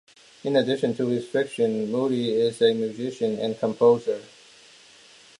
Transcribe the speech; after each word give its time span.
In 0.43 0.55
addition 0.55 0.95
to 0.95 1.05
his 1.09 1.27
fiction, 1.27 1.91
Moody 1.91 2.31
is 2.33 2.59
a 2.63 2.73
musician 2.73 3.37
and 3.37 3.59
composer. 3.59 4.19